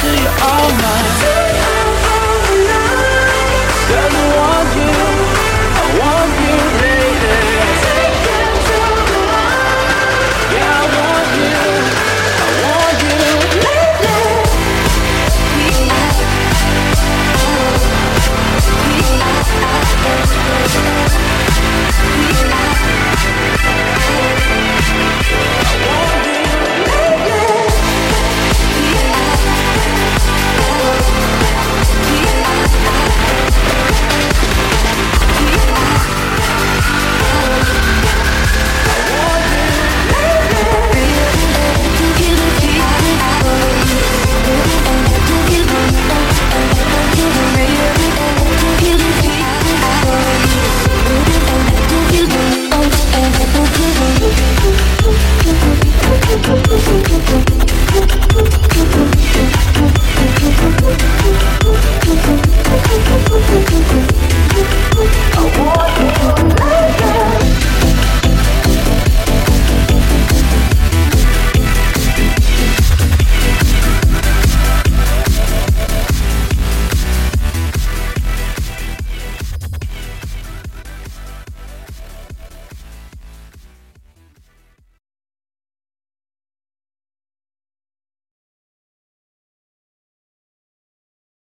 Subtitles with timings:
[0.00, 1.19] till you all night.